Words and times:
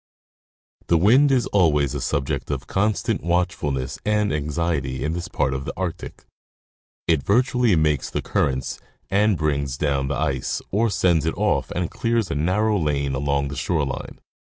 The 0.87 0.97
wind 0.97 1.31
is 1.31 1.45
always 1.45 1.93
a 1.93 2.01
subject 2.01 2.49
of 2.49 2.65
constant 2.65 3.21
watchfulness 3.21 3.99
and 4.03 4.33
anxiety 4.33 5.03
in 5.03 5.13
this 5.13 5.27
part 5.27 5.53
of 5.53 5.63
the 5.63 5.73
Arctic; 5.77 6.25
it 7.07 7.21
virtually 7.21 7.75
makes 7.75 8.09
the 8.09 8.23
currents 8.23 8.79
and 9.11 9.37
brings 9.37 9.77
down 9.77 10.07
the 10.07 10.15
ice, 10.17 10.59
or 10.71 10.89
sends 10.89 11.27
it 11.27 11.37
off 11.37 11.69
and 11.69 11.91
clears 11.91 12.31
a 12.31 12.35
narrow 12.35 12.79
lane 12.79 13.13
along 13.13 13.49
the 13.49 13.55
shore 13.55 13.85
line. 13.85 14.17